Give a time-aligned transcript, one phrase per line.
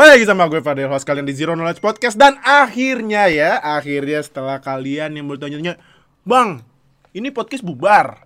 [0.00, 4.24] Balik lagi sama gue Fadil host kalian di Zero Knowledge Podcast dan akhirnya ya, akhirnya
[4.24, 5.76] setelah kalian yang bertanya-tanya,
[6.24, 6.64] "Bang,
[7.12, 8.16] ini podcast bubar."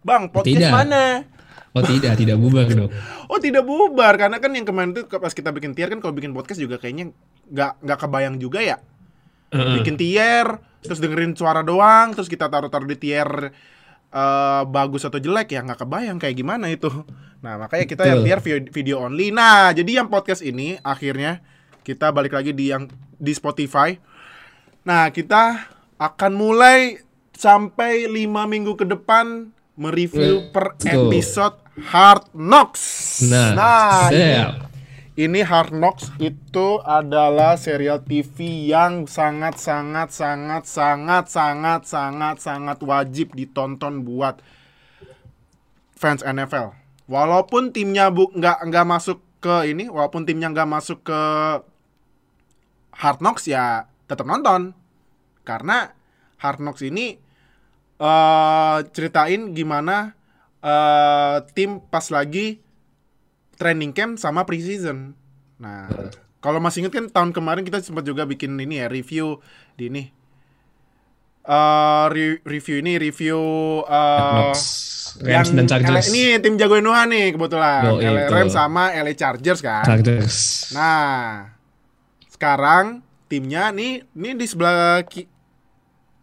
[0.00, 0.72] Bang, podcast Tidak.
[0.72, 1.28] mana?
[1.76, 2.88] Oh tidak, tidak bubar dong.
[3.28, 6.32] Oh, tidak bubar karena kan yang kemarin tuh pas kita bikin tier kan kalau bikin
[6.32, 7.12] podcast juga kayaknya
[7.52, 8.80] nggak nggak kebayang juga ya.
[9.52, 9.84] Heeh.
[9.84, 10.48] Bikin tier,
[10.80, 13.52] terus dengerin suara doang, terus kita taruh-taruh di tier
[14.12, 16.88] eh, bagus atau jelek ya nggak kebayang kayak gimana itu.
[17.38, 18.26] Nah makanya kita yang Betul.
[18.26, 19.30] tier video, video only.
[19.30, 21.44] Nah jadi yang podcast ini akhirnya
[21.86, 23.94] kita balik lagi di yang di Spotify.
[24.82, 27.02] Nah kita akan mulai
[27.38, 33.22] sampai lima minggu ke depan mereview per episode Hard Knocks.
[33.30, 34.67] Nah, siap.
[35.18, 42.78] Ini Hard Knocks itu adalah serial TV yang sangat sangat sangat sangat sangat sangat sangat
[42.86, 44.38] wajib ditonton buat
[45.98, 46.70] fans NFL.
[47.10, 51.20] Walaupun timnya bu nggak nggak masuk ke ini, walaupun timnya nggak masuk ke
[52.94, 54.70] Hard Knocks ya tetap nonton
[55.42, 55.98] karena
[56.38, 57.18] Hard Knocks ini
[57.98, 60.14] eh ceritain gimana
[60.62, 62.62] eh tim pas lagi
[63.58, 65.12] training camp sama preseason.
[65.58, 65.90] Nah,
[66.38, 69.42] kalau masih inget kan tahun kemarin kita sempat juga bikin ini ya review
[69.74, 70.04] di ini.
[71.48, 73.40] eh re- review ini review
[73.88, 74.58] eh Knox,
[75.24, 76.06] Rams dan Chargers.
[76.06, 77.82] LA ini tim jagoan Nuha nih kebetulan.
[77.88, 78.28] Oh, LA.
[78.28, 79.80] Rams sama LA Chargers kan.
[79.80, 80.68] Chargers.
[80.76, 81.48] Nah,
[82.28, 83.00] sekarang
[83.32, 85.24] timnya nih, ini di sebelah ki,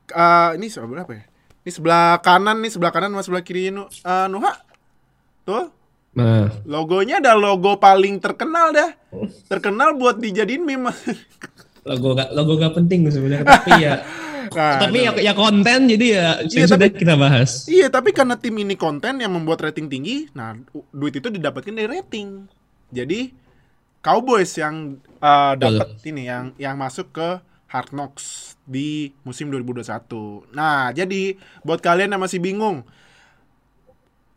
[0.09, 1.25] eh, ini sebelah apa ya?
[1.65, 4.53] Ini sebelah kanan nih, sebelah kanan sama sebelah kiri nu, eh, Nuha.
[5.41, 5.73] Tuh,
[6.15, 8.91] Nah, logonya ada logo paling terkenal dah.
[9.51, 10.91] Terkenal buat dijadiin meme.
[11.89, 13.95] logo gak logo gak penting sebenarnya, tapi ya
[14.55, 15.21] Nah, tapi ya, nah.
[15.25, 17.65] ya konten jadi ya Iya, ya sudah tapi- kita bahas.
[17.65, 20.53] Iya, tapi karena tim ini konten yang membuat rating tinggi, nah
[20.93, 22.45] duit itu didapatkan dari rating.
[22.93, 23.33] Jadi
[24.05, 30.53] Cowboys yang uh, dapat ini yang yang masuk ke Hard Knocks di musim 2021.
[30.53, 31.35] Nah, jadi
[31.65, 32.85] buat kalian yang masih bingung,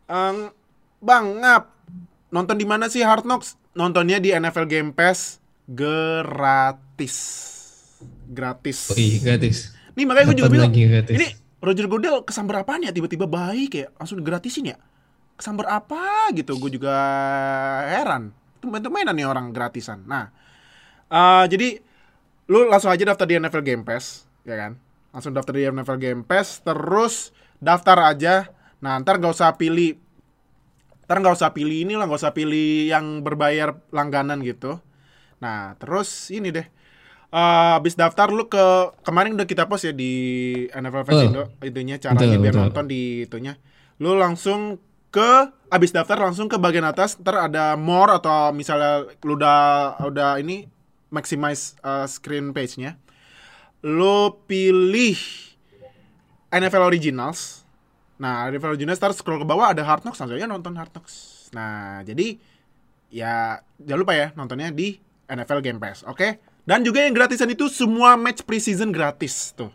[0.09, 0.49] Eng,
[0.99, 1.71] Bang ngap
[2.29, 3.55] nonton di mana sih Hard Knocks?
[3.73, 5.39] Nontonnya di NFL Game Pass
[5.69, 7.15] gratis.
[8.29, 8.89] Gratis.
[8.89, 9.73] Oh, iya, gratis.
[9.93, 10.71] Nih makanya gue juga bilang?
[10.73, 11.27] Ini
[11.59, 14.77] Roger Goodell kesambar apaan ya tiba-tiba baik ya Langsung gratisin ya
[15.35, 16.95] Kesambar apa gitu Gue juga
[17.83, 18.31] heran
[18.63, 20.31] Tumben-tumbenan nih orang gratisan Nah
[21.11, 21.75] eh, Jadi
[22.49, 24.79] Lu langsung aja daftar di NFL Game Pass Ya kan
[25.11, 28.47] Langsung daftar di NFL Game Pass Terus Daftar aja
[28.79, 29.99] Nah ntar gak usah pilih
[31.09, 34.77] Ntar gak usah pilih ini lah Gak usah pilih yang berbayar langganan gitu
[35.41, 36.69] Nah terus ini deh
[37.29, 41.21] Eh, abis daftar lu ke kemarin udah kita post ya di NFL Fans.
[41.29, 42.65] Indo itunya caranya Betul, biar betul.
[42.65, 43.53] nonton di itunya.
[44.01, 44.81] Lu langsung
[45.13, 50.41] ke abis daftar langsung ke bagian atas ntar ada more atau misalnya lu udah udah
[50.41, 50.65] ini
[51.13, 52.97] maximize uh, screen page-nya.
[53.85, 55.17] Lu pilih
[56.49, 57.61] NFL Originals.
[58.19, 61.15] Nah, NFL Originals ntar scroll ke bawah ada Hard Knocks langsung aja nonton Hard Knocks.
[61.49, 62.35] Nah, jadi
[63.09, 66.37] ya jangan lupa ya nontonnya di NFL Game Pass, oke?
[66.61, 69.71] Dan juga yang gratisan itu semua match preseason gratis tuh.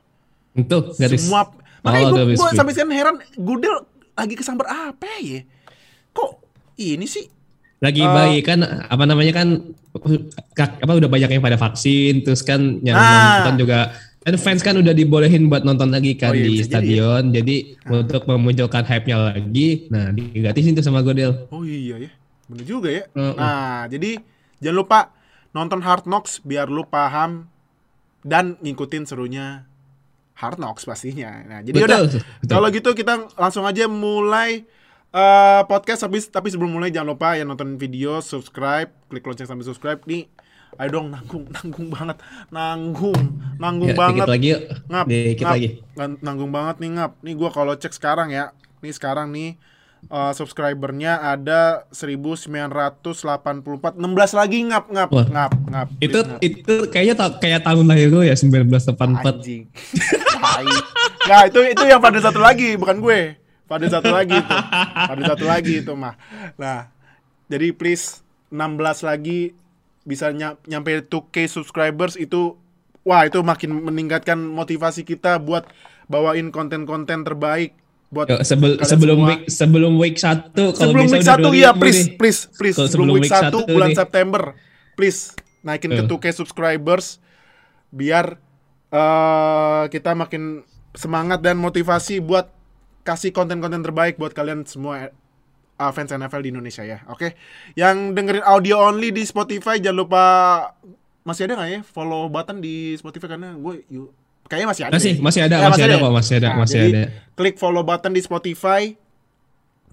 [0.52, 1.24] Itu gratis.
[1.24, 1.50] Semua
[1.80, 5.42] makanya Oh, gue sampai sekarang heran Goodell lagi kesambar apa ya?
[6.12, 6.30] Kok
[6.76, 7.26] ini sih?
[7.82, 9.60] lagi Eh, baik kan apa namanya kan
[10.56, 13.44] kak- apa udah banyak yang pada vaksin terus kan yang Ah.
[13.44, 13.92] nonton juga
[14.24, 17.56] kan fans kan udah dibolehin buat nonton lagi kan Oh iya, di jadi stadion jadi
[17.92, 22.10] untuk memunculkan hype-nya lagi nah digratisin tuh sama Godel Oh iya ya,
[22.48, 23.04] bener juga ya.
[23.12, 23.36] Heeh.
[23.36, 24.20] Nah, jadi
[24.64, 25.00] jangan lupa
[25.52, 27.52] nonton Hard Knocks biar lu paham
[28.24, 29.68] dan ngikutin serunya
[30.34, 31.44] Hard Knocks pastinya.
[31.46, 34.64] Nah, jadi udah betul, kalau gitu kita langsung aja mulai
[35.14, 39.68] eh, podcast habis tapi sebelum mulai jangan lupa ya nonton video, subscribe, klik lonceng sambil
[39.68, 40.26] subscribe nih.
[40.74, 42.16] Ayo dong nanggung, nanggung banget,
[42.48, 43.20] nanggung,
[43.56, 44.14] nanggung Ya, banget.
[44.20, 45.52] dikit lagi yuk ngap, dikit ngap.
[45.52, 45.68] lagi
[46.20, 47.10] nanggung banget nih ngap.
[47.20, 49.50] Nih gua kalau cek sekarang ya, nih sekarang nih
[50.04, 55.26] eh, subscribernya ada 1984, 16 lagi ngap ngap Wah.
[55.26, 55.86] ngap ngap.
[55.98, 56.38] itu ngap.
[56.40, 59.62] itu kayaknya ta- kayak tahun lahir gue ya 1984 Anjing.
[61.24, 63.40] Nah, itu itu yang pada satu lagi, bukan gue.
[63.64, 64.54] Pada satu lagi itu.
[65.08, 66.20] Pada satu lagi itu mah.
[66.54, 66.92] Nah,
[67.48, 68.20] jadi please
[68.52, 69.56] 16 lagi
[70.04, 72.54] bisa ny- nyampe 2K subscribers itu
[73.00, 75.64] wah itu makin meningkatkan motivasi kita buat
[76.04, 77.72] bawain konten-konten terbaik
[78.08, 79.28] buat Yo, sebel- sebelum semua.
[79.28, 82.14] week sebelum week satu kalau sebelum bisa week udah 1 dua iya please nih.
[82.14, 83.98] please please sebelum week 1 bulan nih.
[83.98, 84.42] September
[84.94, 86.06] please naikin ke Eh.
[86.06, 87.18] 2K subscribers
[87.90, 88.36] biar
[88.90, 90.62] eh kita makin
[90.92, 92.52] semangat dan motivasi buat
[93.02, 95.10] kasih konten-konten terbaik buat kalian semua
[95.78, 97.02] uh, fans NFL di Indonesia ya.
[97.10, 97.34] Oke.
[97.74, 100.24] Yang dengerin audio only di Spotify jangan lupa
[101.24, 104.12] masih ada nggak ya follow button di Spotify karena gue yuk
[104.46, 104.94] kayaknya masih ada.
[105.00, 105.22] Masih, ya.
[105.24, 107.04] masih ada, Ya, masih ada kok, masih ada, Nah, masih jadi, ada.
[107.34, 108.82] Klik follow button di Spotify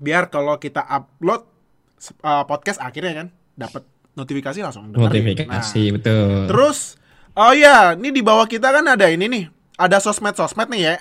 [0.01, 1.45] biar kalau kita upload
[2.25, 3.83] uh, podcast akhirnya kan dapat
[4.17, 5.37] notifikasi langsung dengerin.
[5.37, 6.31] Notifikasi, Nah, betul.
[6.51, 6.79] Terus
[7.37, 9.45] oh iya, ini di bawah kita kan ada ini nih.
[9.79, 10.95] Ada sosmed-sosmed nih ya.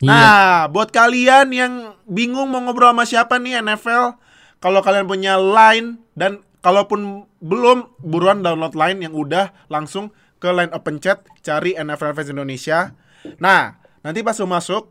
[0.00, 0.08] Iya.
[0.08, 1.72] Nah, buat kalian yang
[2.08, 4.16] bingung mau ngobrol sama siapa nih NFL,
[4.60, 10.72] kalau kalian punya Line dan kalaupun belum buruan download Line yang udah langsung ke Line
[10.72, 12.96] Open Chat cari NFL Fans Indonesia.
[13.36, 14.88] Nah, nanti pas lu masuk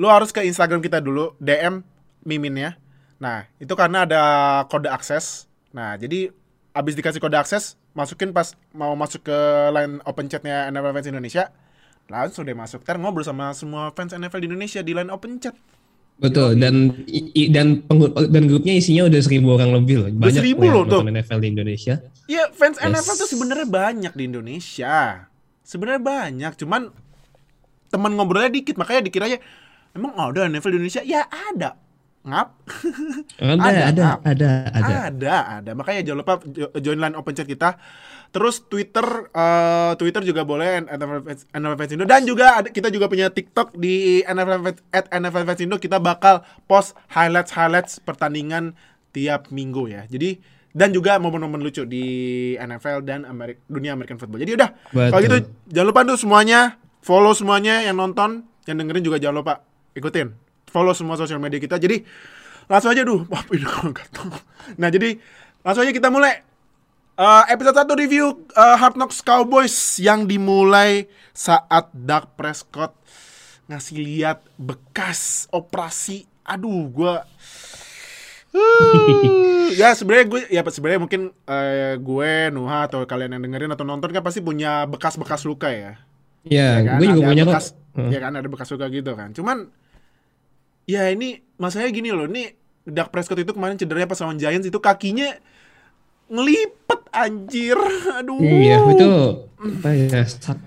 [0.00, 1.84] lu harus ke Instagram kita dulu, DM
[2.24, 2.80] miminnya.
[3.20, 4.22] Nah, itu karena ada
[4.70, 5.44] kode akses.
[5.76, 6.32] Nah, jadi
[6.72, 9.38] abis dikasih kode akses, masukin pas mau masuk ke
[9.74, 11.44] line open chatnya NFL Fans Indonesia,
[12.06, 12.80] langsung deh masuk.
[12.80, 15.52] Ntar ngobrol sama semua fans NFL di Indonesia di line open chat.
[16.20, 20.08] Betul dan i- dan penggu- dan grupnya isinya udah seribu orang lebih loh.
[20.12, 21.00] Udah seribu loh tuh.
[21.00, 21.94] NFL di Indonesia.
[22.28, 22.92] Iya, fans Yes.
[22.92, 25.26] NFL tuh sebenarnya banyak di Indonesia.
[25.64, 26.92] Sebenarnya banyak, cuman
[27.88, 29.38] teman ngobrolnya dikit, makanya dikiranya
[29.96, 31.02] emang ada NFL di Indonesia?
[31.02, 31.74] Ya ada.
[32.20, 32.48] Ngap.
[33.40, 34.18] Ada, Ada, ada, Kak.
[34.28, 34.94] ada, ada.
[35.08, 35.70] Ada, ada.
[35.72, 37.80] Makanya jangan lupa jo- join line open chat kita.
[38.30, 41.24] Terus Twitter, eh, Twitter juga boleh NFL
[41.74, 44.62] Fans- Indo dan juga ada, kita juga punya TikTok di NFL
[44.92, 45.76] at NFL Fans Indo.
[45.80, 48.76] Kita bakal post highlights highlights pertandingan
[49.10, 50.04] tiap minggu ya.
[50.06, 50.38] Jadi
[50.70, 52.04] dan juga momen-momen lucu di
[52.54, 54.38] NFL dan Amerik dunia American football.
[54.38, 54.70] Jadi udah,
[55.10, 55.36] kalau gitu
[55.66, 59.66] jangan lupa tuh semuanya follow semuanya yang nonton, yang dengerin juga jangan lupa
[59.98, 61.76] ikutin follow semua sosial media kita.
[61.76, 62.06] Jadi
[62.66, 64.30] langsung aja duh, gatel.
[64.78, 65.18] Nah jadi
[65.60, 66.46] langsung aja kita mulai
[67.20, 71.04] Eh, episode 1 review eh, Hard Knocks Cowboys yang dimulai
[71.36, 72.96] saat Dak Prescott
[73.68, 76.24] ngasih lihat bekas operasi.
[76.48, 77.28] Aduh, gua
[78.50, 83.86] Uh, ya sebenarnya gue ya sebenarnya mungkin eh, gue Nuha atau kalian yang dengerin atau
[83.86, 86.02] nonton kan pasti punya bekas-bekas luka ya.
[86.42, 86.96] Iya, Ya kan?
[86.98, 87.50] gue juga Ada punya kok.
[87.54, 87.66] bekas,
[88.10, 89.30] Ya kan ada bekas luka gitu kan.
[89.30, 89.70] Cuman
[90.90, 94.78] ya ini masalahnya gini loh, nih Dak Prescott itu kemarin cederanya pas lawan Giants itu
[94.78, 95.38] kakinya
[96.26, 97.78] ngelipet anjir.
[98.18, 98.40] Aduh.
[98.40, 99.10] Iya, itu
[99.60, 100.22] apa ya?
[100.24, 100.66] sak-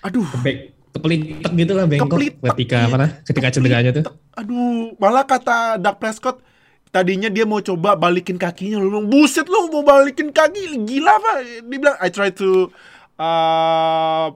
[0.00, 0.24] Aduh.
[0.24, 0.56] Kepek,
[0.94, 2.86] kepelitek gitu lah bengkok Kepelitek, ketika iya.
[2.86, 4.04] apa nah, ketika cederanya tuh.
[4.32, 6.40] Aduh, malah kata Dak Prescott
[6.88, 11.32] tadinya dia mau coba balikin kakinya lu bilang buset lu mau balikin kaki gila apa
[11.44, 12.72] dia bilang I try to
[13.20, 14.32] uh,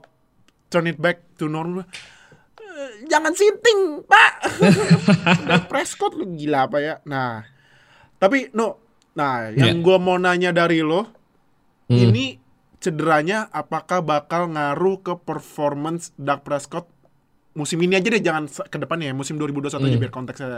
[0.68, 1.88] turn it back to normal "Eh,
[3.04, 4.32] jangan sinting pak
[5.70, 7.42] Prescott lu gila apa ya nah
[8.16, 8.78] tapi no
[9.12, 9.82] nah yang Ya.
[9.82, 11.08] gua mau nanya dari lo
[11.84, 11.98] Hmm.
[11.98, 12.40] ini
[12.78, 16.88] cederanya apakah bakal ngaruh ke performance Dak Prescott
[17.52, 20.00] musim ini aja deh jangan ke depannya ya musim 2021 aja Hmm.
[20.00, 20.48] biar konteksnya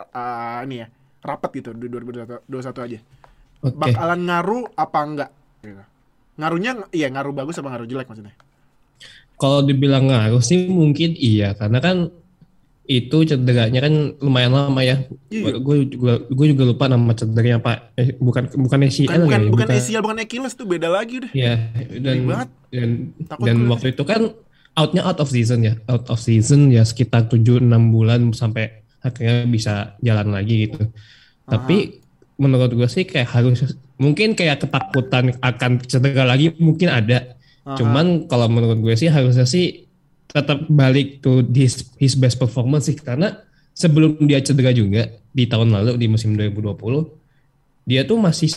[0.00, 0.86] uh, ini ya
[1.20, 2.40] rapat gitu di 2021
[2.80, 2.98] aja
[3.60, 3.74] Oke.
[3.74, 5.82] bakalan ngaruh apa enggak gitu.
[6.36, 8.32] ngaruhnya iya ngaruh bagus apa ngaruh jelek maksudnya
[9.38, 12.10] Kalau dibilang ngaruh sih mungkin iya karena kan
[12.88, 15.04] itu cederanya kan lumayan lama ya.
[15.28, 15.60] Iya.
[15.60, 17.92] Gue juga gue juga lupa nama cederanya apa.
[18.00, 21.30] Eh, bukan bukan ACL bukan bukan, ya, bukan ACL bukan Achilles tuh beda lagi deh
[21.36, 21.54] Iya,
[22.00, 22.16] dan
[22.72, 22.88] dan
[23.28, 23.68] Takut dan gue.
[23.70, 24.32] waktu itu kan
[24.72, 27.60] outnya out of season ya, out of season ya sekitar 7-6
[27.92, 30.88] bulan sampai akhirnya bisa jalan lagi gitu.
[31.44, 32.00] Tapi
[32.40, 37.36] menurut gue sih kayak harus mungkin kayak ketakutan akan cedera lagi mungkin ada.
[37.68, 37.76] Aha.
[37.76, 39.84] Cuman kalau menurut gue sih harusnya sih
[40.28, 43.44] tetap balik to his, his best performance sih karena
[43.76, 46.80] sebelum dia cedera juga di tahun lalu di musim 2020
[47.88, 48.52] dia tuh masih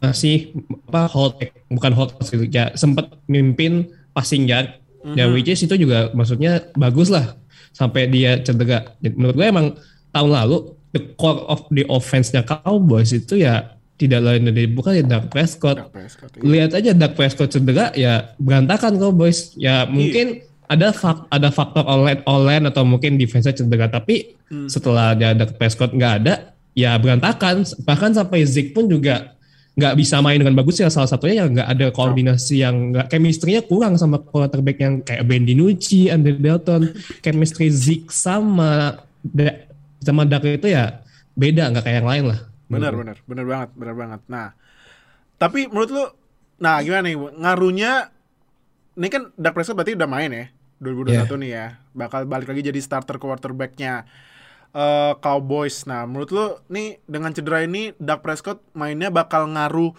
[0.00, 0.54] masih
[0.88, 1.36] apa hold
[1.68, 2.10] bukan hold
[2.48, 4.80] ya sempat mimpin passing yard
[5.16, 5.32] ya Mhm.
[5.32, 7.36] which is itu juga maksudnya bagus lah
[7.72, 9.66] sampai dia cedera menurut gue emang
[10.12, 15.04] tahun lalu the core of the offense-nya Cowboys itu ya tidak lain dari bukan ya
[15.04, 16.42] Dak Prescott Dak Prescott iya.
[16.42, 20.40] lihat aja Dak Prescott cedera ya berantakan Cowboys ya mungkin
[20.70, 24.66] ada fak, ada faktor online online atau mungkin defense cedera tapi Hmm.
[24.66, 29.38] setelah ada Dak Prescott nggak ada ya berantakan bahkan sampai Zeke pun juga
[29.78, 33.62] nggak bisa main dengan bagus ya salah satunya yang nggak ada koordinasi yang nggak chemistry-nya
[33.62, 36.90] kurang sama quarterback yang kayak Ben DiNucci, Andy Dalton,
[37.24, 39.70] chemistry Zeke sama Da-
[40.02, 40.98] sama Dak itu ya
[41.38, 42.49] beda nggak kayak yang lain lah.
[42.70, 44.20] Benar, benar, benar banget, benar banget.
[44.30, 44.54] Nah,
[45.36, 46.04] tapi menurut lu,
[46.62, 48.14] nah gimana nih, ngaruhnya,
[48.94, 50.46] ini kan Dak Prescott berarti udah main ya,
[50.78, 54.06] 2021 nih ya, bakal balik lagi jadi starter quarterbacknya
[54.70, 55.82] eh, Cowboys.
[55.90, 59.90] Nah, menurut lu, nih dengan cedera ini, Dak Prescott mainnya bakal ngaruh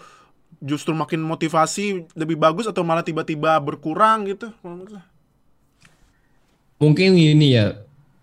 [0.64, 4.48] justru makin motivasi lebih bagus atau malah tiba-tiba berkurang gitu?
[4.64, 5.02] menurut lu?
[6.82, 7.78] mungkin ini ya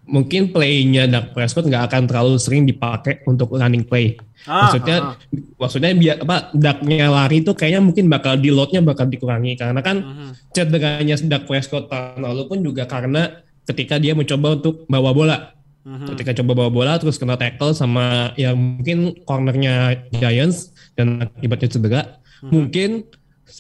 [0.10, 4.18] mungkin playnya Dak Prescott nggak akan terlalu sering dipakai untuk running play.
[4.50, 5.16] Ah, maksudnya ah, ah.
[5.62, 9.98] maksudnya biar apa Daknya lari itu kayaknya mungkin bakal di loadnya bakal dikurangi karena kan
[10.01, 10.30] Mhm.
[10.56, 13.30] cederanya Dak Prescott tahun lalu pun juga karena
[13.70, 15.38] ketika dia mencoba untuk bawa bola.
[15.86, 16.08] Mhm.
[16.16, 22.01] Ketika coba bawa bola terus kena tackle sama ya mungkin cornernya Giants dan akibatnya cedera.
[22.42, 22.50] Mhm.
[22.50, 22.89] Mungkin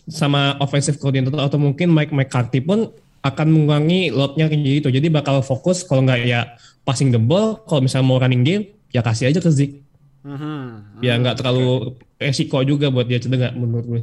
[0.09, 4.89] sama offensive coordinator atau mungkin Mike McCarthy pun akan mengurangi loadnya kayak gitu.
[4.89, 6.55] Jadi bakal fokus kalau nggak ya
[6.87, 9.83] passing the ball, kalau misalnya mau running game ya kasih aja ke Zeke.
[10.23, 10.99] Mhm.
[11.03, 14.01] Ya nggak terlalu resiko juga buat dia cedera menurut gue.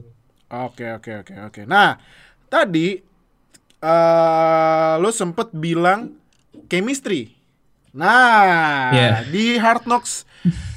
[0.49, 1.61] Oke oke oke oke.
[1.68, 2.00] Nah
[2.49, 2.96] tadi
[3.82, 6.16] eh lo sempet bilang
[6.70, 7.32] chemistry.
[7.96, 9.25] Nah Yeah.
[9.28, 10.28] di Hard Knocks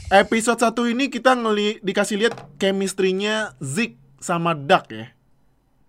[0.10, 5.12] episode 1 ini kita ngeli dikasih lihat chemistry-nya Zik sama Duck ya.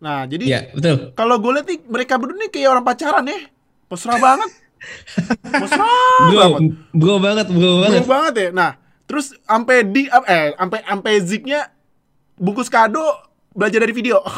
[0.00, 1.12] Nah jadi Ya betul.
[1.12, 3.40] kalau gue lihat nih mereka berdua nih kayak orang pacaran ya.
[3.86, 4.50] Mesra banget.
[5.60, 5.84] Mesra
[6.26, 6.60] Bro, banget.
[6.90, 8.04] bro banget, bro Bro banget.
[8.06, 8.48] banget ya.
[8.50, 8.70] Nah,
[9.04, 11.60] terus sampai di eh sampai sampai Ziknya
[12.34, 13.04] bungkus kado
[13.52, 14.18] belajar dari video.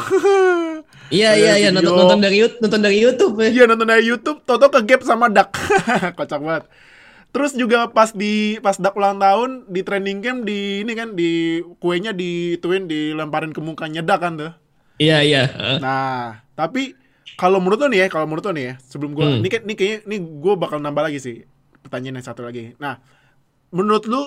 [1.13, 3.35] Iya iya iya nonton, nonton dari YouTube, nonton dari YouTube.
[3.37, 3.49] ya.
[3.51, 5.53] Iya nonton dari YouTube, Toto ke gap sama Dak.
[6.17, 6.63] Kocak banget.
[7.29, 11.61] Terus juga pas di pas Dak ulang tahun di training camp di ini kan di
[11.77, 14.51] kuenya dituin dilemparin ke mukanya Dak kan tuh.
[15.03, 15.43] Iya iya.
[15.77, 16.95] Nah, tapi
[17.35, 19.41] kalau menurut lo nih ya, kalau menurut lo nih ya, sebelum gua Hmm.
[19.41, 21.37] ini kan ini kayaknya ini gua bakal nambah lagi sih
[21.81, 22.71] pertanyaan yang satu lagi.
[22.77, 23.03] Nah,
[23.69, 24.21] menurut lu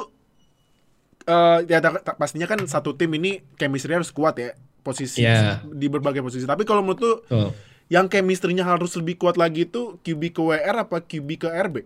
[1.26, 1.82] eh ya
[2.14, 5.64] pastinya kan satu tim ini chemistry harus kuat ya posisi Iya.
[5.66, 6.44] di berbagai posisi.
[6.44, 7.50] Tapi kalau menurut lu Tuh.
[7.88, 11.76] yang chemistry-nya harus lebih kuat lagi itu QB ke WR apa QB ke RB?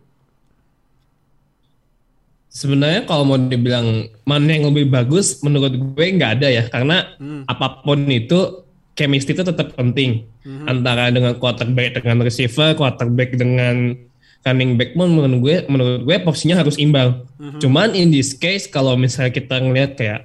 [2.50, 3.86] Sebenarnya kalau mau dibilang
[4.26, 7.46] mana yang lebih bagus, menurut gue nggak ada ya, karena Hmm.
[7.46, 8.66] apa pun itu
[9.00, 10.68] chemistry itu tetap penting Mhm.
[10.68, 13.96] antara dengan quarterback dengan receiver, quarterback dengan
[14.40, 17.24] running back pun menurut gue menurut gue porsinya harus imbang.
[17.36, 17.58] Mhm.
[17.58, 20.20] Cuman in this case kalau misalnya kita ngelihat kayak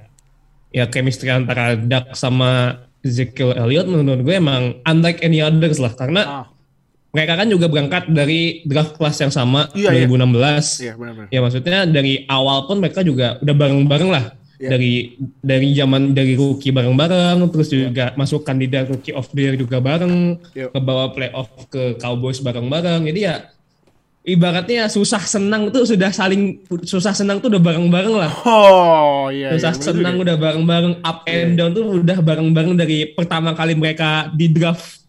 [0.71, 6.21] ya chemistry antara Dak sama Ezekiel Elliott menurut gue emang unlike any others lah karena
[6.25, 6.45] Ah,
[7.11, 10.03] mereka kan juga berangkat dari draft class yang sama Iya, iya.
[10.03, 10.81] 2016.
[10.81, 11.27] iya benar-benar.
[11.31, 14.25] Ya maksudnya dari awal pun mereka juga udah bareng-bareng lah.
[14.55, 14.69] Iya.
[14.71, 14.91] Dari
[15.43, 20.39] dari zaman dari rookie bareng-bareng, terus juga masuk kandidat rookie of the year juga bareng,
[20.55, 20.71] Iya.
[20.71, 23.03] kebawa playoff ke Cowboys bareng-bareng.
[23.03, 23.51] Jadi ya
[24.25, 28.31] ibaratnya susah senang tuh sudah saling susah senang tuh udah bareng-bareng lah.
[28.47, 29.59] Oh, iya iya.
[29.59, 30.23] susah bener senang juga.
[30.23, 35.03] udah bareng-bareng, up and down tuh udah bareng-bareng dari pertama kali mereka di draft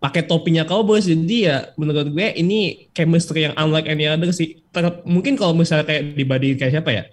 [0.00, 1.06] pakai topinya Cowboys.
[1.06, 4.58] Jadi ya menurut gue ini chemistry yang unlike any other sih.
[4.74, 7.04] Ter- mungkin kalau misalnya kayak dibanding kayak siapa ya?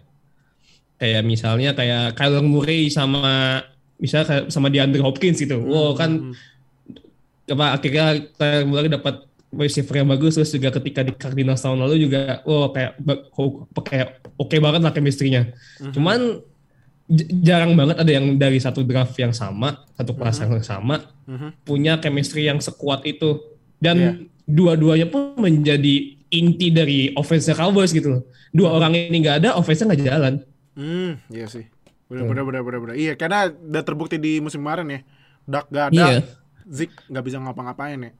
[0.97, 3.61] Kayak misalnya kayak Kyler Murray sama
[3.97, 5.61] misalnya kayak sama DeAndre Hopkins gitu.
[5.61, 6.33] Wow kan
[7.47, 12.03] apa akhirnya Kyler Murray dapat receiver yang bagus terus juga ketika di Cardinals tahun lalu
[12.03, 12.99] juga wow kayak
[13.87, 15.55] kayak oke banget lah chemistry-nya.
[15.95, 16.43] Cuman
[17.07, 21.63] j- jarang banget ada yang dari satu draft yang sama, satu kelas yang sama Mhm.
[21.63, 23.39] punya chemistry yang sekuat itu
[23.79, 24.11] dan Iya.
[24.43, 25.95] dua-duanya pun menjadi
[26.27, 28.23] inti dari offense Cowboys gitu loh.
[28.51, 30.33] Dua orang ini nggak ada, offense-nya nggak jalan.
[30.77, 31.65] Hmm, iya sih.
[32.07, 32.95] Bener, bener, bener, bener, bener.
[32.95, 34.99] Iya, karena udah terbukti di musim kemarin ya.
[35.49, 36.19] Dak gak ada, Iya.
[36.67, 38.11] Zik nggak bisa ngapa-ngapain ya.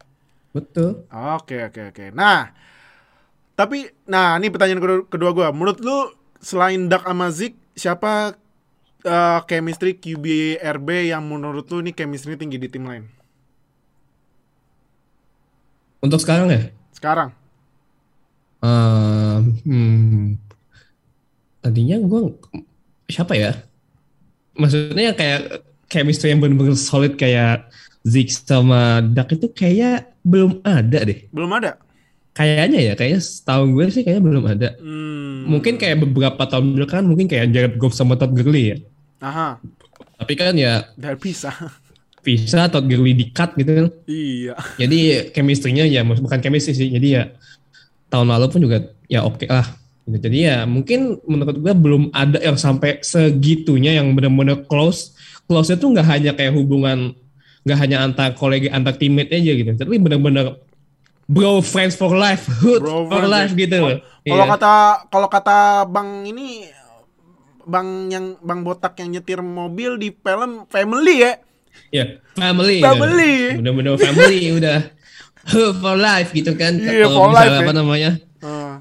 [0.52, 1.06] Betul.
[1.38, 2.06] Oke, oke, oke.
[2.18, 2.52] Nah,
[3.54, 5.48] tapi, nah ini pertanyaan kedua, kedua gue.
[5.54, 8.34] Menurut lu, selain Dak sama Zik, siapa
[9.06, 13.06] eh, chemistry QB RB yang menurut lu ini chemistry tinggi di tim lain?
[16.02, 17.30] Untuk sekarang ya, Sekarang.
[18.58, 20.47] Ehm, hmm,
[21.67, 22.31] tadinya gue
[23.12, 23.51] siapa ya?
[24.55, 27.67] Maksudnya kayak chemistry yang benar-benar solid kayak
[28.07, 31.27] Zeke sama Dak itu kayak belum ada deh.
[31.31, 31.75] Belum ada?
[32.31, 34.69] Kayaknya ya, kayaknya setahu gue sih kayaknya belum ada.
[34.77, 35.50] Hmm.
[35.50, 38.77] Mungkin kayak beberapa tahun belakangan mungkin kayak Jared Goff sama Todd Gurley ya.
[39.25, 39.57] Aha,
[40.21, 41.50] Tapi kan ya dari bisa.
[42.21, 43.88] bisa Todd Gurley di cut gitu kan.
[44.05, 44.53] iya.
[44.77, 46.89] Jadi chemistry-nya ya bukan chemistry sih.
[46.93, 47.33] Jadi ya
[48.13, 48.77] tahun lalu pun juga
[49.09, 49.65] ya oke lah.
[50.08, 50.18] Gitu.
[50.24, 55.12] Jadi ya mungkin menurut gue belum ada yang sampai segitunya yang benar-benar close.
[55.44, 57.12] Close itu nggak hanya kayak hubungan
[57.68, 59.72] nggak hanya antar kolega antar teammate aja gitu.
[59.76, 60.64] Tapi benar-benar
[61.28, 63.60] bro friends for life, hood Bro for friends, life ya.
[63.68, 63.80] gitu.
[64.24, 64.52] Kalau Iya.
[64.56, 64.74] kata
[65.08, 66.64] kalau kata Bang ini
[67.68, 71.36] Bang yang Bang botak yang nyetir mobil di film family ya.
[71.92, 72.80] Ya, family.
[72.80, 73.60] Family.
[73.60, 74.80] Bener-bener family udah
[75.78, 76.80] for life gitu kan.
[76.80, 77.76] Iya, Kalau for misalnya life, apa ya.
[77.76, 78.12] namanya.
[78.40, 78.76] Ah.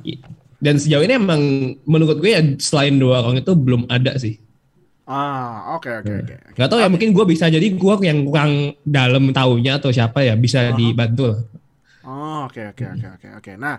[0.56, 1.42] Dan sejauh ini emang
[1.84, 4.40] menurut gue ya selain dua orang itu belum ada sih.
[5.06, 6.34] Ah, oke oke oke.
[6.58, 10.34] Gak tau ya mungkin gue bisa jadi gue yang kurang dalam tahunya atau siapa ya
[10.34, 11.40] bisa dibantu lah.
[12.06, 13.52] Oh, oke oke oke oke oke.
[13.54, 13.78] Nah,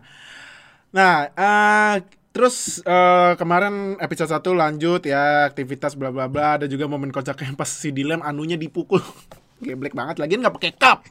[0.96, 1.96] Nah, eh,
[2.32, 7.58] terus eh, kemarin episode 1 lanjut ya aktivitas bla bla bla ada juga momen kocaknya
[7.58, 9.02] pas si Dilem anunya dipukul.
[9.64, 11.04] Geblek banget lagi nggak pakai cup.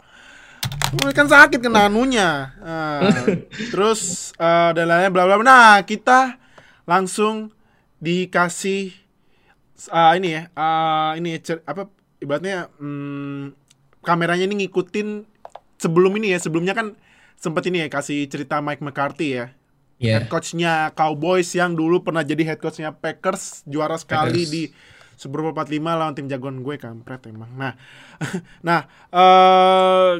[0.96, 2.54] Oh, kan sakit kena anunya.
[2.62, 3.10] Eh,
[3.74, 5.42] terus eh, dan lainnya bla bla.
[5.42, 6.38] Nah, kita
[6.86, 7.50] langsung
[7.98, 8.94] dikasih
[9.90, 10.42] ah, ini ya.
[10.54, 11.90] ah, ini cer- apa
[12.22, 13.52] ibaratnya hmm,
[14.00, 15.26] kameranya ini ngikutin
[15.76, 16.38] sebelum ini ya.
[16.40, 16.94] Sebelumnya kan
[17.36, 19.46] sempat ini ya kasih cerita Mike McCarthy ya
[19.96, 20.20] Iya.
[20.20, 24.52] head coachnya Cowboys yang dulu pernah jadi head coachnya Packers juara sekali Packers.
[24.52, 24.62] di
[25.16, 27.48] Super Bowl 45 lawan tim jagoan gue kampret emang.
[27.56, 27.72] Nah,
[28.68, 30.12] nah eh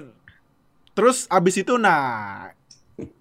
[0.97, 2.51] terus abis itu nah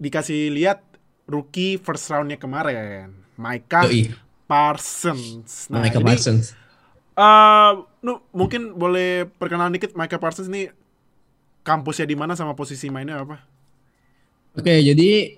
[0.00, 0.80] dikasih lihat
[1.28, 4.14] rookie first roundnya kemarin, Micah Yoi.
[4.46, 5.68] Parsons.
[5.68, 6.54] Nah, Micah ini, Parsons.
[7.16, 10.70] eh, nu, mungkin boleh perkenalan dikit Micah Parsons ini
[11.66, 13.42] kampusnya di mana sama posisi mainnya apa?
[14.56, 15.36] Oke, jadi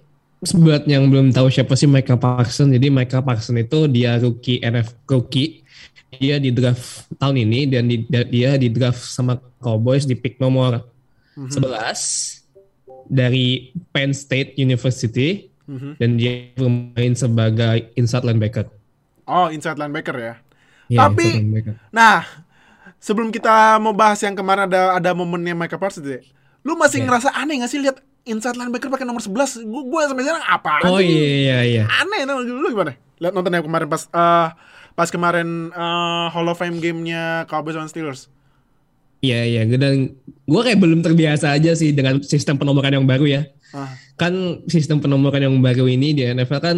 [0.55, 4.95] buat yang belum tahu siapa sih Michael Parsons, jadi Michael Parsons itu dia rookie NF
[5.09, 5.67] rookie.
[6.09, 10.81] Dia di draft tahun ini dan di, dia di draft sama Cowboys di pick nomor
[11.47, 12.43] 11
[13.07, 15.91] dari Penn State University Mhm.
[16.01, 18.67] dan dia bermain sebagai inside linebacker.
[19.29, 20.35] Oh, inside linebacker ya.
[20.89, 21.45] Iya, Tapi-.
[21.93, 22.25] Nah,
[22.97, 26.25] sebelum kita mau bahas yang kemarin ada ada momennya Michael Parsons deh.
[26.65, 27.07] Lu masih Oke.
[27.07, 29.61] ngerasa aneh gak sih lihat inside linebacker pakai nomor 11?
[29.61, 30.73] Gue gue sampai sekarang apa?
[30.89, 31.85] Oh iya iya iya.
[31.87, 32.97] Aneh nah, lu gimana?
[33.21, 34.49] Lihat nonton yang kemarin pas eh,
[34.97, 38.33] pas kemarin eh, Hall of Fame gamenya Cowboys lawan Steelers.
[39.19, 43.43] Iya iya dan gue kayak belum terbiasa aja sih dengan sistem penomoran yang baru ya.
[43.71, 46.77] Ah, Kan sistem penomoran yang baru ini di NFL kan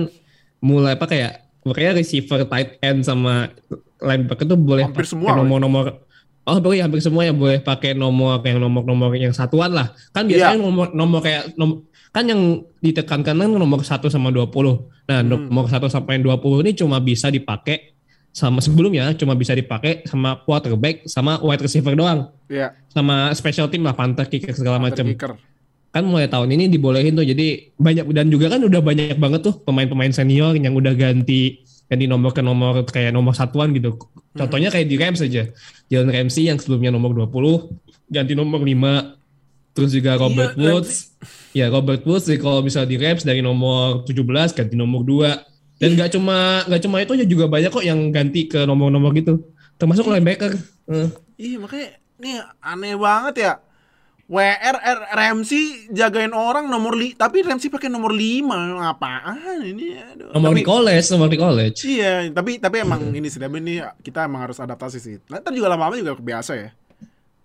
[0.60, 1.32] mulai apa kayak
[1.62, 3.52] makanya receiver tight end sama
[4.00, 6.08] linebacker tuh boleh Hampir semua, nomor-nomor
[6.48, 9.92] Oh, boleh hampir semua yang boleh pakai nomor yang nomor-nomor yang satuan lah.
[10.10, 10.64] Kan biasanya Iya.
[10.64, 12.40] nomor nomor kayak nom- kan yang
[12.80, 14.88] ditekankan kan nomor 1 sama 20.
[15.06, 15.46] Nah, Hmm.
[15.46, 17.92] nomor 1 sampai 20 ini cuma bisa dipakai
[18.30, 22.30] sama sebelumnya cuma bisa dipakai sama quarterback sama wide receiver doang.
[22.46, 25.34] Iya, sama special team lah punter kicker segala macam kicker.
[25.90, 29.58] kan mulai tahun ini dibolehin tuh jadi banyak dan juga kan udah banyak banget tuh
[29.66, 33.98] pemain-pemain senior yang udah ganti ganti nomor ke nomor kayak nomor satuan gitu.
[34.30, 35.50] Contohnya kayak di Rams aja.
[35.90, 40.94] Jalen Ramsey yang sebelumnya nomor 20 ganti nomor 5 terus juga Robert Iya, Woods.
[41.50, 46.10] Ya Robert Woods kalau bisa di Rams dari nomor 17 ganti nomor 2 dan nggak
[46.10, 49.40] cuma nggak cuma itu aja juga banyak kok yang ganti ke nomor-nomor gitu
[49.74, 50.52] termasuk linebacker
[50.86, 51.08] Eh.
[51.38, 53.52] Iya makanya nih aneh banget ya.
[54.26, 58.46] WR R, Ramsey jagain orang nomor li tapi Ramsey pakai nomor 5
[58.80, 60.30] apaan ini aduh.
[60.30, 63.78] nomor Tapi- di college nomor di college Iya, tapi tapi emang ini sih, tapi ini
[64.00, 65.14] kita emang harus adaptasi sih.
[65.24, 66.68] Ntar juga lama-lama juga kebiasa ya.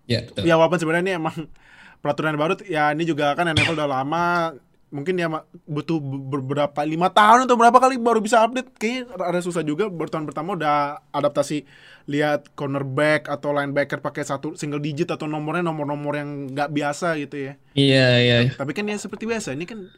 [0.05, 0.41] ya betul.
[0.43, 1.37] Ya walaupun sebenarnya ini emang
[2.01, 4.53] peraturan baru, ya ini juga kan NFL udah lama,
[4.89, 8.73] mungkin ya ma- butuh be- beberapa lima tahun atau berapa kali baru bisa update.
[8.77, 11.65] Kayaknya ada susah juga bertahun pertama udah adaptasi
[12.05, 17.49] lihat cornerback atau linebacker pakai satu single digit atau nomornya nomor-nomor yang nggak biasa gitu
[17.49, 17.53] ya.
[17.73, 19.89] iya iya Tapi kan ya seperti biasa, ini kan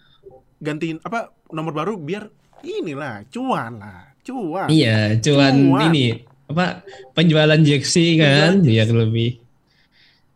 [0.57, 2.31] gantiin apa nomor baru biar
[2.63, 4.67] inilah cuan lah, cuan.
[4.71, 5.91] Iya, cuan Cuan.
[5.93, 9.43] ini apa penjualan jersey kan biar lebih.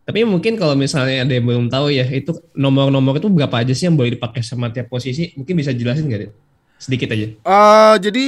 [0.02, 3.86] Tapi mungkin kalau misalnya ada yang belum tahu ya, itu nomor-nomor itu berapa aja sih
[3.86, 5.30] yang boleh dipakai sama tiap posisi?
[5.34, 6.32] Mungkin bisa jelasin nggak, Dit?
[6.76, 7.26] Sedikit aja.
[7.30, 8.26] Eh jadi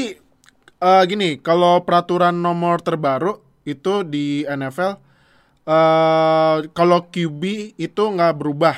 [0.79, 4.93] eh gini, kalau peraturan nomor terbaru itu di NFL
[5.65, 7.43] eh kalau QB
[7.75, 8.77] itu nggak berubah.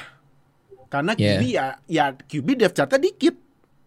[0.88, 3.36] Karena QB ya ya QB depth chartnya dikit,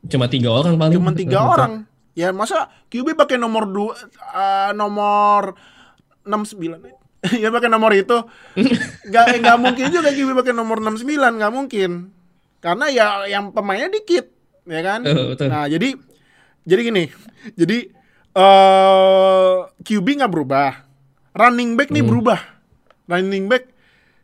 [0.06, 0.94] Cuma tiga orang paling.
[0.94, 1.50] cuma tiga Betul.
[1.50, 1.74] orang.
[2.14, 3.96] Ya masa QB pakai nomor dua
[4.36, 5.56] eh, nomor
[6.28, 6.99] 69
[7.44, 8.16] ya pakai nomor itu.
[9.08, 11.04] Nggak nggak mungkin juga QB pakai nomor 69
[11.40, 11.92] nggak mungkin.
[12.60, 14.32] Karena ya yang pemainnya dikit
[14.68, 15.04] ya kan?
[15.04, 15.48] Betul.
[15.48, 15.96] nah jadi
[16.64, 17.04] jadi gini
[17.56, 17.92] jadi
[18.36, 20.88] eh QB nggak berubah.
[21.36, 22.40] Running back nih berubah.
[23.08, 23.64] Running back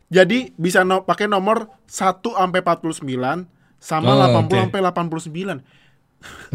[0.06, 3.02] jadi bisa no, pakai nomor 1 sampai 49
[3.76, 4.54] sama Oh, 80 oke.
[4.54, 5.66] sampai 89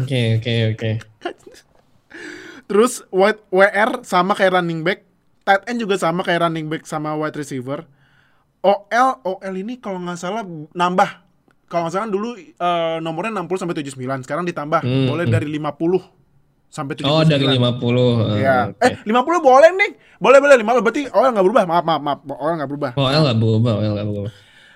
[0.00, 0.90] Oke, oke, oke.
[2.68, 5.04] Terus wide WR sama kayak running back,
[5.42, 7.84] tight end juga sama kayak running back sama wide receiver.
[8.62, 11.10] OL OL ini kalau nggak salah nambah.
[11.66, 15.34] Kalau nggak salah dulu eh, nomornya 60 sampai 79, sekarang ditambah Hmm, boleh hmm.
[15.34, 15.98] dari 50
[16.68, 17.10] sampai 79.
[17.10, 17.58] Oh, dari 50.
[18.32, 18.56] eh, Ya.
[18.70, 18.80] oke.
[18.80, 19.90] Eh, 50 boleh nih.
[20.16, 21.64] Boleh boleh 50 berarti OL nggak berubah.
[21.66, 22.18] Maaf maaf maaf.
[22.28, 22.90] OL nggak berubah.
[22.94, 24.32] Oh, L nggak berubah, L nggak berubah.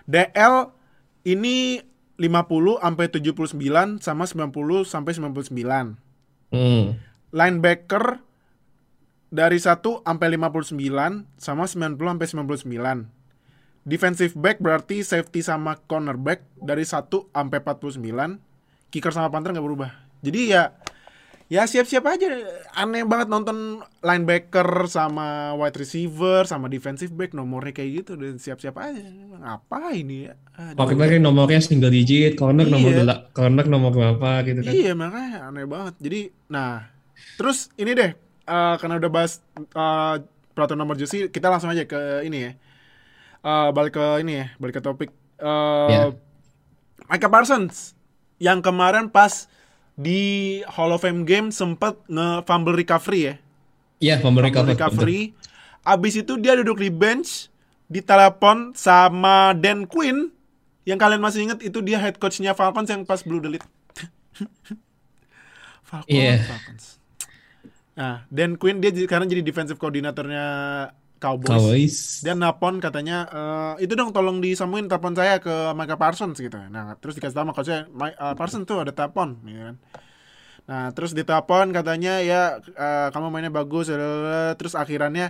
[0.06, 0.54] DL
[1.26, 1.56] ini
[2.16, 3.58] 50 sampai 79
[4.00, 4.50] sama 90
[4.82, 6.00] sampai 99
[6.46, 6.96] Hmm.
[7.30, 8.22] linebacker
[9.28, 10.72] dari 1 sampai 59
[11.36, 13.10] sama 90 sampai 99.
[13.82, 18.42] Defensive back berarti safety sama cornerback dari 1 sampai 49.
[18.86, 19.90] kicker sama punter nggak berubah.
[20.22, 20.72] Jadi ya
[21.46, 22.26] ya siap-siap aja
[22.74, 28.74] aneh banget nonton linebacker sama wide receiver sama defensive back nomornya kayak gitu dan siap-siap
[28.74, 29.06] aja
[29.46, 30.34] apa ini ya
[30.74, 32.98] kan nomornya single digit, corner nomor Iya.
[32.98, 34.72] dela- corner nomor berapa gitu kan.
[34.74, 35.94] Iya makanya aneh banget.
[36.02, 36.90] Jadi nah
[37.38, 38.10] terus ini deh
[38.46, 40.14] eh, karena udah bahas eh,
[40.54, 42.52] peraturan nomor jersey kita langsung aja ke ini ya.
[43.42, 45.10] Eh, balik ke ini ya, balik ke topik.
[45.36, 46.02] Eh Iya.
[47.06, 47.94] Micah Parsons
[48.38, 49.46] yang kemarin pas
[49.94, 53.34] di Hall of Fame game sempet nge-fumble recovery ya.
[53.96, 55.20] Iya, pemberi Fumble recovery.
[55.80, 57.48] Abis itu dia duduk di bench,
[57.86, 60.34] ditelepon sama Dan Quinn
[60.84, 63.64] yang kalian masih inget itu dia head coachnya Falcons yang pas Blue Delete.
[65.88, 66.42] Falcons, Iya.
[66.44, 66.84] Falcons.
[67.96, 70.44] Nah, Dan Quinn dia sekarang jadi defensive koordinatornya
[71.16, 71.48] Cowboys.
[71.48, 71.96] Cowboys.
[72.20, 76.56] Dia nelpon katanya eh, itu dong tolong disambungin telepon saya ke Micah Parsons gitu.
[76.68, 79.76] Nah, terus dikasih tahu coachnya "Mi- eh, Parsons tuh ada telepon gitu kan.
[80.66, 84.58] Nah, terus ditelepon katanya ya eh, kamu mainnya bagus lalalala.
[84.58, 85.26] terus akhirannya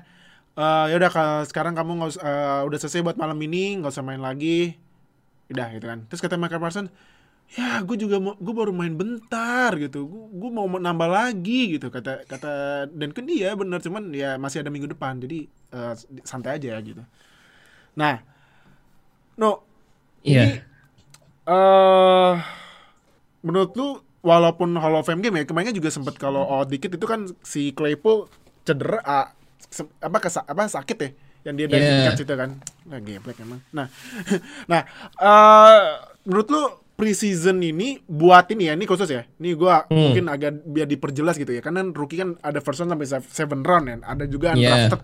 [0.59, 4.05] eh, ya udah ka- sekarang kamu nggak eh, udah selesai buat malam ini, nggak usah
[4.07, 4.77] main lagi.
[5.53, 6.01] Udah gitu kan.
[6.11, 6.91] Terus kata Micah Parsons,
[7.55, 10.11] "Ya, gue juga mau gue baru main bentar gitu.
[10.11, 12.53] Gue mau nambah lagi gitu." Kata kata
[12.91, 15.23] dan kan iya bener cuman ya masih ada minggu depan.
[15.23, 15.95] Jadi eh,
[16.27, 17.03] santai aja gitu.
[17.97, 18.19] Nah,
[19.39, 19.63] no
[20.27, 20.67] Iya.
[21.47, 22.35] eh
[23.47, 23.89] menurut lu
[24.27, 27.71] walaupun Hall of Fame game ya kemarinnya juga sempat kalau out dikit itu kan si
[27.71, 28.27] Claypool
[28.67, 29.27] cedera ah,
[29.71, 31.11] se- apa kesa, apa sakit ya
[31.47, 32.11] yang dia dari Yeah.
[32.11, 32.59] itu kan
[32.91, 33.87] nah geblek emang nah
[34.71, 34.83] nah
[35.23, 35.83] eh
[36.27, 36.63] menurut lu
[36.97, 40.01] preseason ini buat ini ya ini khusus ya ini gua Hmm.
[40.11, 43.61] mungkin agak biar diperjelas gitu ya karena rookie kan ada first round sampai se- seven
[43.61, 44.89] round ya ada juga Yeah.
[44.89, 45.03] undrafted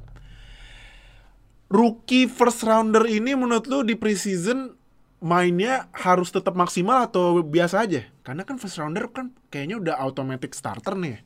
[1.68, 4.76] rookie first rounder ini menurut lu di preseason
[5.20, 8.02] mainnya harus tetap maksimal atau biasa aja?
[8.20, 11.22] Karena kan first rounder kan kayaknya udah automatic starter nih.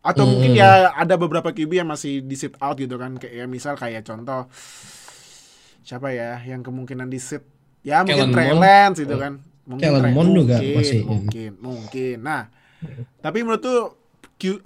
[0.00, 0.32] Atau Hmm.
[0.32, 3.76] mungkin ya ada beberapa QB yang masih di sit out gitu kan kayak ya misal
[3.76, 4.48] kayak contoh
[5.82, 7.44] siapa ya yang kemungkinan di sit
[7.82, 8.56] ya mungkin Kellen Trey.
[8.56, 9.44] Lance gitu kan.
[9.70, 11.00] Mungkin Kellen Mond juga mungkin, masih.
[11.06, 12.16] mungkin mungkin.
[12.26, 12.50] Nah,
[13.22, 13.94] tapi menurut tuh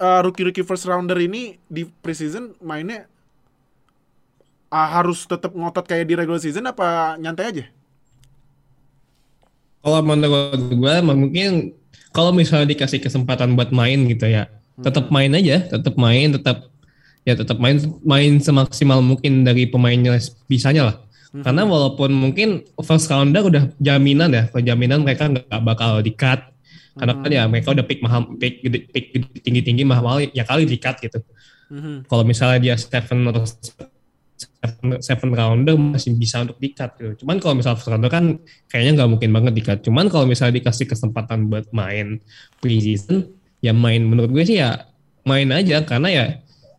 [0.01, 3.05] uh, rookie-rookie first rounder ini di preseason mainnya
[4.73, 7.65] ah, harus tetap ngotot kayak di regular season apa nyantai aja?
[9.85, 11.77] Kalau menurut gue mungkin
[12.09, 14.49] kalau misalnya dikasih kesempatan buat main gitu ya,
[14.81, 16.73] tetap main aja, tetap main, tetap
[17.21, 20.17] ya tetap main main semaksimal mungkin dari pemainnya
[20.49, 20.95] bisanya lah.
[21.43, 26.53] Karena walaupun mungkin first rounder udah jaminan ya, jaminan mereka nggak bakal di cut.
[26.95, 29.11] Karena kan ya mereka udah pick mahal, pick gede- pick
[29.43, 31.19] tinggi tinggi mahal ya kali di cut gitu.
[31.67, 32.07] Mhm.
[32.07, 33.43] Kalau misalnya dia seven atau
[34.35, 37.25] seven, seven rounder masih bisa untuk di-cut gitu.
[37.25, 38.39] Cuman kalau misalnya first rounder kan
[38.71, 39.79] kayaknya nggak mungkin banget di-cut.
[39.83, 42.19] Cuman kalau misalnya dikasih kesempatan buat main
[42.59, 43.27] preseason,
[43.59, 44.85] ya main menurut gue sih ya
[45.25, 46.25] main aja karena ya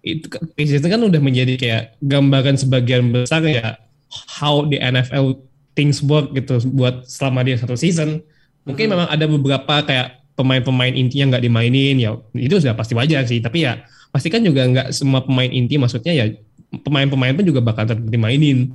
[0.07, 3.75] itu kan- preseason kan udah menjadi kayak gambaran sebagian besar ya
[4.11, 5.41] how the NFL
[5.77, 8.23] things work gitu buat selama dia satu season.
[8.67, 13.39] Mungkin memang ada beberapa kayak pemain-pemain intinya nggak dimainin ya itu sudah pasti wajar sih.
[13.39, 16.25] Tapi ya pasti kan juga nggak semua pemain inti maksudnya ya
[16.83, 18.75] pemain-pemain pun juga bakal tetap dimainin.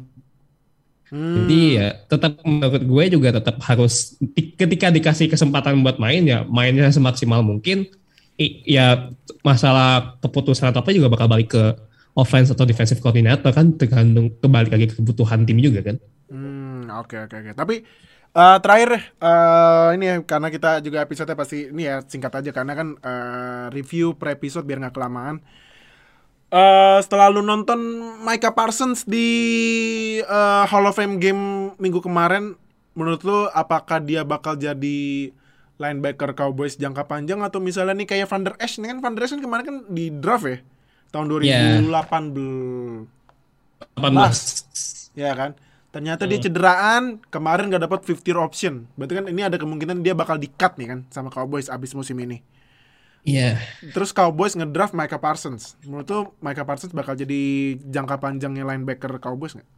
[1.11, 1.43] Hmm.
[1.43, 6.47] Jadi ya tetap menurut gue juga tetap harus di- ketika dikasih kesempatan buat main ya
[6.47, 7.89] mainnya semaksimal mungkin.
[8.39, 9.11] I- ya
[9.43, 11.63] masalah keputusan atau apa juga bakal balik ke
[12.15, 15.95] offense atau defensive coordinator kan tergantung kembali lagi ke kebutuhan tim juga kan.
[16.27, 17.51] Hmm, oke oke oke.
[17.55, 17.75] Tapi
[18.35, 22.73] eh, terakhir eh, ini ya karena kita juga episode pasti ini ya singkat aja karena
[22.75, 25.39] kan eh, review per episode biar nggak kelamaan.
[26.51, 27.79] Eh, setelah lu nonton
[28.27, 29.27] Micah Parsons di
[30.19, 32.59] eh, Hall of Fame game minggu kemarin,
[32.91, 35.31] menurut lu apakah dia bakal jadi
[35.79, 39.25] linebacker Cowboys jangka panjang atau misalnya nih kayak Van Der Esch nih kan Van Der
[39.25, 40.59] Esch kan kemarin kan di draft ya
[41.11, 41.87] tahun 2018
[43.99, 45.19] 18.
[45.19, 45.51] ya kan?
[45.91, 48.87] Ternyata dia cederaan kemarin nggak dapat 50 option.
[48.95, 52.15] Berarti kan ini ada kemungkinan dia bakal di cut nih kan sama Cowboys abis musim
[52.23, 52.39] ini.
[53.21, 53.61] Iya.
[53.93, 55.77] terus Cowboys ngedraft Micah Parsons.
[55.85, 59.69] Menurut tuh Micah Parsons bakal jadi jangka panjangnya linebacker Cowboys nggak?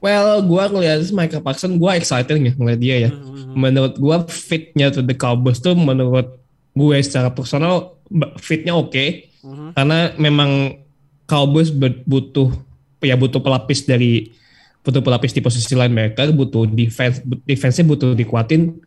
[0.00, 3.10] Well, gua ngeliat Michael Paxson, gua excited ya ngeliat dia ya.
[3.52, 8.00] Menurut gua fitnya tuh the Cowboys tuh menurut gue secara personal
[8.40, 9.29] fitnya oke.
[9.44, 10.80] Karena memang
[11.24, 11.72] Cowboys
[12.04, 12.52] butuh
[13.00, 14.34] ya butuh pelapis dari
[14.80, 18.80] butuh pelapis di posisi linebacker, butuh defense defense-nya butuh dikuatin.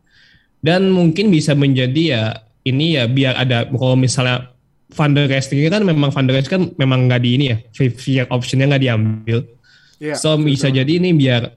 [0.64, 2.24] Dan mungkin bisa menjadi ya
[2.64, 4.54] ini ya biar ada kalau misalnya
[4.94, 8.70] Van der ini kan memang Van der kan memang nggak di ini ya fifth optionnya
[8.70, 9.38] nggak diambil.
[9.98, 11.50] Iya, so bisa jadi ini biar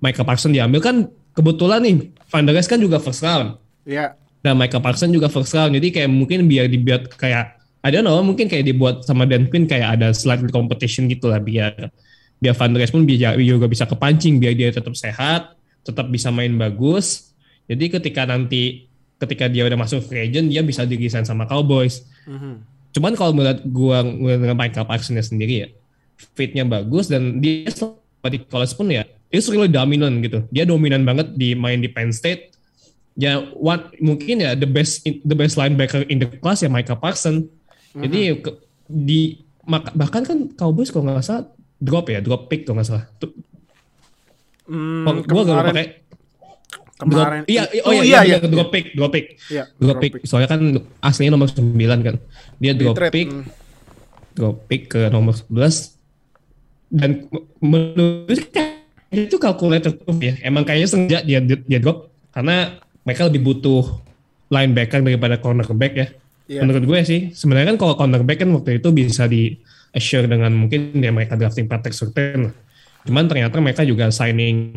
[0.00, 0.80] Michael Parsons diambil.
[0.80, 0.96] Kan
[1.34, 1.96] kebetulan nih
[2.30, 3.58] Van der kan juga first round.
[3.84, 4.16] Iya.
[4.40, 5.76] Dan Michael Parsons juga first round.
[5.76, 9.64] Jadi kayak mungkin biar dibuat kayak I don't know, mungkin kayak dibuat sama Dan Quinn
[9.64, 11.88] kayak ada slight competition gitu lah biar
[12.40, 16.28] biar Van Der Esch pun bisa, juga bisa kepancing biar dia tetap sehat, tetap bisa
[16.32, 17.32] main bagus.
[17.68, 18.90] Jadi ketika nanti
[19.20, 22.04] ketika dia udah masuk free agent dia bisa diresign sama Cowboys.
[22.24, 22.64] Mhm.
[22.96, 25.68] Cuman kalau melihat gua dengan Michael Parsons sendiri ya,
[26.34, 27.70] fitnya bagus dan dia
[28.28, 30.44] di college pun ya, it's really dominant gitu.
[30.50, 32.52] Dia dominan banget di main di Penn State.
[33.14, 37.46] Ya, what mungkin ya the best the best linebacker in the class ya Michael Parsons.
[37.94, 39.20] Jadi ke- di
[39.94, 41.46] bahkan kan Cowboys kalau nggak salah
[41.78, 43.04] drop ya, drop pick kalau nggak salah.
[43.18, 43.30] Tuh,
[44.70, 45.86] Hmm, gua gak kemarin pakai
[47.00, 48.46] kemarin Drop, iya, Oh, oh, iya, iya, iya, iya.
[48.46, 49.26] drop pick, drop pick.
[49.50, 50.12] Iya, drop pick.
[50.22, 50.60] Soalnya kan
[51.02, 51.74] aslinya nomor 9
[52.06, 52.16] kan.
[52.62, 53.44] Dia Di drop trade, pick, hmm.
[54.38, 55.96] drop pick ke nomor 11
[56.90, 57.26] dan
[57.58, 58.38] menurut
[59.10, 60.34] itu calculated move ya.
[60.44, 63.98] Emang kayaknya sengaja dia dia drop karena mereka lebih butuh
[64.46, 66.06] linebacker daripada cornerback ya.
[66.50, 66.66] Iya.
[66.66, 69.54] Menurut gue sih, sebenarnya kan kalau cornerback kan waktu itu bisa di
[69.94, 72.50] assure dengan mungkin ya mereka drafting Patrick Surtain.
[73.06, 74.74] Cuman ternyata mereka juga signing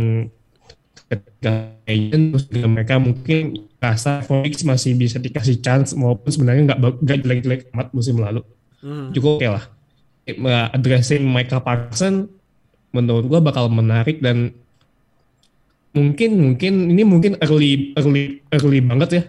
[1.09, 6.79] ketika agent terus juga mereka mungkin rasa Fox masih bisa dikasih chance maupun sebenarnya nggak
[7.03, 8.41] nggak jelek-jelek amat musim lalu
[8.81, 9.13] Mhm.
[9.13, 9.65] cukup oke lah
[10.23, 10.39] Eh,
[10.71, 12.31] addressing Michael Parsons
[12.95, 14.55] menurut gua bakal menarik dan
[15.91, 19.23] mungkin mungkin ini mungkin early early early banget ya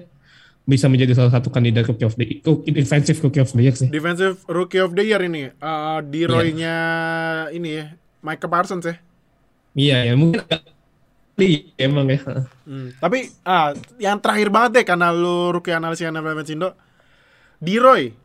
[0.65, 4.41] bisa menjadi salah satu kandidat rookie of the defensive rookie of the year sih Defensive
[4.49, 6.75] Rookie of the Year ini, uh, di Roy-nya
[7.51, 7.85] ini ya,
[8.21, 8.97] Michael Parsons ya.
[9.75, 10.41] iya ya mungkin
[11.37, 12.21] early emang ya
[12.65, 12.97] Hmm.
[12.97, 16.73] Tapi ah, yang terakhir banget deh karena lu rookie analisis NFL Metsindo,
[17.61, 18.17] Roy,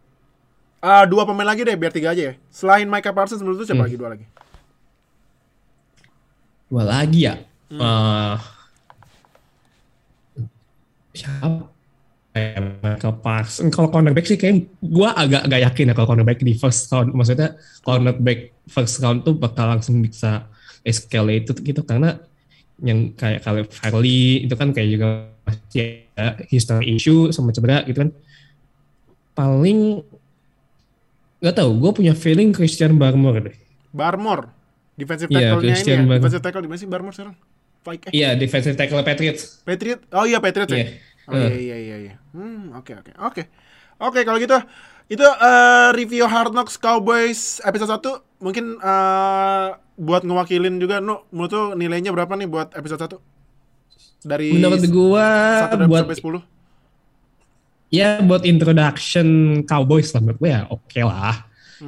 [0.80, 2.34] ah dua pemain lagi deh biar tiga aja ya.
[2.48, 3.88] Selain Michael Parsons menurut lu siapa Hmm.
[3.92, 4.26] lagi dua lagi?
[6.70, 7.36] dua lagi ya
[7.68, 7.82] Hmm.
[7.84, 8.38] Eh,
[11.14, 11.68] siapa
[12.30, 16.54] Eh, Michael Parsons kalau cornerback sih kayak gua agak agak yakin ya kalau cornerback di
[16.54, 20.46] first round maksudnya cornerback first round tuh bakal langsung bisa
[20.86, 22.22] escalate gitu karena
[22.86, 25.08] yang kayak Caleb Farley itu kan kayak juga
[25.44, 28.14] masih ada history issue sama cedera gitu kan
[29.34, 30.06] paling
[31.42, 33.56] nggak tahu gue punya feeling Christian Barmore deh
[33.90, 34.54] Barmore,
[34.94, 36.06] defensive Iya, tackle-nya ini Christian ya.
[36.06, 36.20] Barmore.
[36.22, 37.36] Defensive tackle di mana sih Barmore sekarang?
[37.90, 40.04] Eh, iya defensive tackle Patriots Patriot?
[40.14, 40.94] Oh iya Patriot ya.
[41.30, 41.46] Iya.
[41.46, 42.16] Oh iya iya iya iya.
[42.34, 43.12] Hmm, oke oke.
[43.22, 43.44] Oke.
[44.00, 44.56] Oke, kalau gitu
[45.10, 48.00] itu eh, review Hard Knocks Cowboys episode 1
[48.40, 49.68] mungkin eh,
[50.00, 53.20] buat ngewakilin juga Nu, menurut lu nilainya berapa nih buat episode 1?
[54.22, 55.28] Dari menurut gua
[55.68, 56.42] 1 buat sampai 10.
[57.90, 59.28] ya buat introduction
[59.66, 61.36] Cowboys lah menurut gue ya oke lah.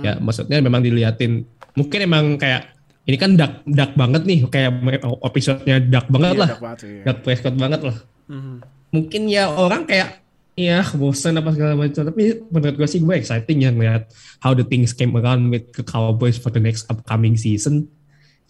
[0.02, 1.44] Ya maksudnya memang diliatin
[1.76, 2.74] mungkin emang kayak
[3.06, 4.82] ini kan dark dark banget nih kayak
[5.22, 6.50] episode-nya dark banget Iya, lah.
[6.50, 7.04] dark banget iya.
[7.06, 7.98] Dark Prescott banget lah.
[8.28, 8.56] Mhm.
[8.92, 10.22] Mungkin ya orang kayak
[10.60, 14.12] ya bosan apa segala macam tapi menurut gue sih gue exciting ya ngeliat
[14.44, 17.88] how the things came around with the Cowboys for the next upcoming season.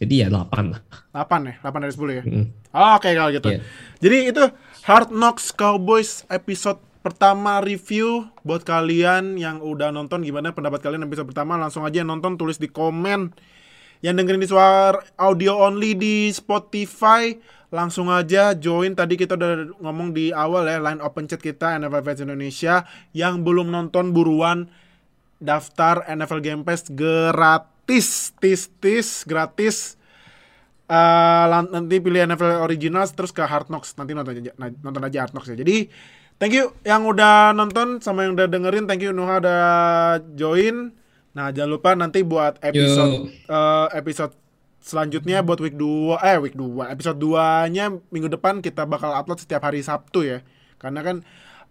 [0.01, 0.82] Jadi ya 8 lah.
[1.13, 2.23] 8 ya, 8 dari 10 ya.
[2.25, 2.45] Mm.
[2.73, 3.49] Oke kalau gitu.
[3.54, 3.62] Iya.
[4.01, 4.43] Jadi itu
[4.89, 11.30] Hard Knocks Cowboys episode pertama review buat kalian yang udah nonton gimana pendapat kalian episode
[11.30, 13.34] pertama langsung aja nonton tulis di komen
[14.01, 17.34] yang dengerin di suara audio only di Spotify
[17.72, 18.94] langsung aja join.
[18.94, 23.42] Tadi kita udah ngomong di awal ya line open chat kita NFL Fans Indonesia yang
[23.42, 24.68] belum nonton buruan
[25.42, 29.98] daftar NFL Game Pass gratis tis tis gratis.
[30.92, 33.96] Lan- nanti pilih NFL Originals terus ke Hard Knocks.
[33.96, 35.56] Nanti nonton aja nonton aja Hard Knocks ya.
[35.56, 35.88] Jadi
[36.36, 38.86] thank you yang udah nonton sama yang udah dengerin.
[38.86, 39.64] Thank you Nuha udah
[40.36, 40.92] join.
[41.32, 44.36] Nah jangan lupa nanti buat episode eh, episode
[44.82, 49.38] selanjutnya buat week 2 eh week 2 episode 2 nya minggu depan kita bakal upload
[49.38, 50.41] setiap hari Sabtu ya.
[50.82, 51.22] Karena kan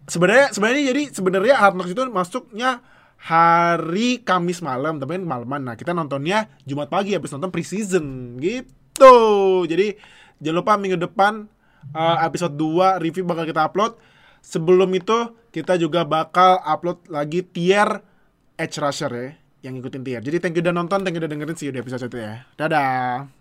[0.07, 2.81] sebenarnya sebenarnya jadi sebenarnya Hard Knocks itu masuknya
[3.21, 5.61] hari Kamis malam tapi kan malaman.
[5.67, 9.19] Nah kita nontonnya Jumat pagi habis nonton preseason gitu.
[9.67, 9.99] Jadi
[10.39, 11.51] jangan lupa minggu depan
[11.93, 13.99] uh, episode 2 review bakal kita upload.
[14.41, 18.01] Sebelum itu kita juga bakal upload lagi tier
[18.57, 20.21] Edge Rusher ya yang ngikutin tier.
[20.25, 22.35] Jadi thank you udah nonton thank you udah dengerin see you di episode 1 ya
[22.57, 23.40] dadah